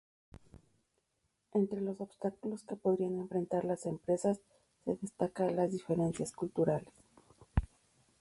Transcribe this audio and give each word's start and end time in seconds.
Entre 1.53 1.79
los 1.79 2.01
obstáculos 2.01 2.63
que 2.63 2.75
podrían 2.75 3.19
enfrentar 3.19 3.65
las 3.65 3.85
empresas 3.85 4.39
se 4.83 4.95
destaca 4.95 5.45
las 5.51 5.71
diferencias 5.73 6.31
culturales. 6.31 6.89